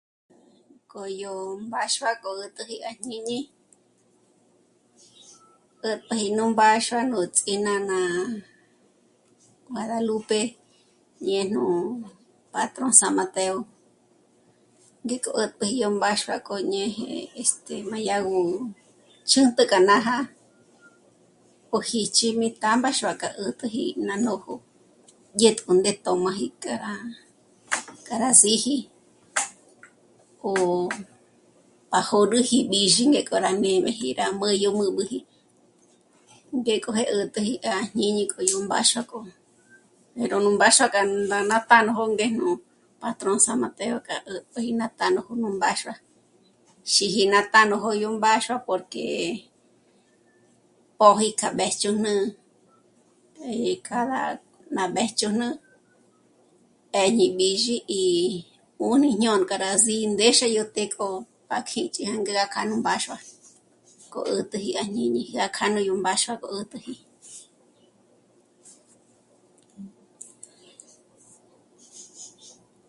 K'o 0.91 1.03
yó 1.21 1.33
mbáxua 1.67 2.11
k'o 2.21 2.29
yó 2.39 2.43
'ä̀t'äji 2.43 2.75
à 2.89 2.91
jñíñi, 3.01 3.39
'ä̀tpjäji 5.87 6.29
nú 6.37 6.43
mbáxua 6.53 7.01
ts'ínána 7.35 7.99
Mára 9.73 9.99
Lupe 10.07 10.39
ñéj 11.25 11.45
nú 11.53 11.63
patrón 12.53 12.93
San 12.99 13.13
Mateo 13.19 13.55
ngéko 15.05 15.29
'ä̀tpjäji 15.39 15.75
yó 15.83 15.89
mbáxua 15.97 16.37
k'o 16.45 16.55
ñéje 16.71 17.03
este... 17.41 17.73
má 17.89 17.97
yá 18.07 18.17
gó 18.27 18.37
chǚnt'ü 19.29 19.63
k'a 19.71 19.79
nája 19.89 20.15
pójíjch'imi 21.69 22.47
ná 22.51 22.55
támbáxua 22.61 23.13
k'a 23.21 23.29
'ä̀t'äji 23.39 23.83
ná 24.07 24.15
nójo, 24.25 24.53
dyä̀t'kü 25.39 25.71
ndé 25.77 25.91
má 25.95 25.99
tóji 26.05 26.45
k'a 26.63 26.73
rá... 26.83 26.93
k'a 28.05 28.15
rá 28.23 28.31
síji 28.41 28.75
'ó 30.43 30.51
pajôrüji 31.91 32.59
b'ízhí 32.69 33.03
ndék'o 33.09 33.35
rá 33.45 33.51
nê'meji 33.63 34.07
rá 34.19 34.25
mbä́dyä 34.35 34.59
yó 34.63 34.69
jmū̌mūji. 34.75 35.19
Ngékoji 36.57 37.03
'ä̀t'äji 37.07 37.55
à 37.71 37.73
jñíñi 37.95 38.23
k'o 38.31 38.41
yó 38.51 38.57
mbáxua 38.65 39.03
k'o, 39.09 39.19
pero 40.13 40.35
nú 40.43 40.49
mbáxua 40.57 40.87
k'a 40.93 41.01
ná 41.31 41.37
ndá 41.47 41.57
páj 41.69 41.83
nú 41.85 41.93
ngé 42.13 42.27
nú 42.37 42.47
patrón 43.01 43.37
San 43.45 43.57
Mateo 43.63 43.95
k'a 44.07 44.15
ä̀t'pjäji 44.33 44.71
ná 44.79 44.87
tánojó'o 44.99 45.35
nú 45.41 45.47
mbáxua, 45.55 45.95
xîji 46.93 47.23
ná 47.33 47.39
tánojó'o 47.53 47.89
yó 48.03 48.07
mbáxua 48.17 48.57
porque 48.67 49.03
póji 50.99 51.29
k'a 51.39 51.49
mbéjchüjn'e 51.55 52.13
eh... 53.47 53.75
cada... 53.87 54.19
ná 54.75 54.83
mbéjchüjn'e 54.91 55.47
'ë́dyi 56.97 57.25
b'ízhi 57.37 57.77
y... 58.01 58.03
'ùjni 58.83 59.09
dyónk'a 59.21 59.55
rá 59.63 59.71
s'índéxe 59.83 60.45
yó 60.55 60.63
të́'ë 60.75 60.89
k'o 60.95 61.07
pájich'i 61.49 61.87
k'e 61.91 62.03
rá 62.09 62.15
ndá 62.21 62.43
k'a 62.53 62.61
nú 62.69 62.75
mbáxua 62.79 63.17
k'o 64.11 64.21
'ä̀t'äji 64.25 64.71
à 64.81 64.83
jñíñi 64.91 65.19
y 65.25 65.27
kja 65.31 65.45
k'aní 65.55 65.79
yó 65.87 65.93
mbáxua 66.01 66.33
'ä̀t'äji 66.37 66.95